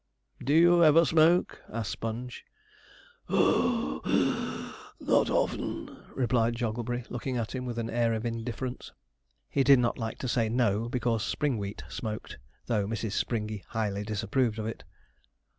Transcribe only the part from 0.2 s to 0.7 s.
'Do